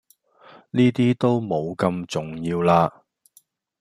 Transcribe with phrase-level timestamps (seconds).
[0.71, 2.91] 呢啲都無咁重要喇